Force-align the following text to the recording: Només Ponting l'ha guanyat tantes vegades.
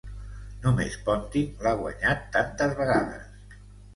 Només 0.61 0.95
Ponting 1.09 1.51
l'ha 1.67 1.75
guanyat 1.83 2.25
tantes 2.37 2.75
vegades. 2.79 3.61